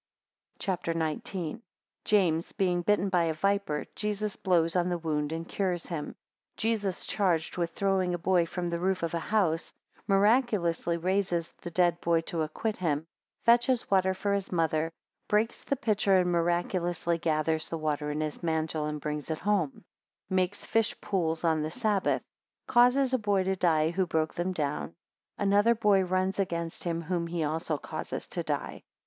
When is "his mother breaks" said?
14.33-15.63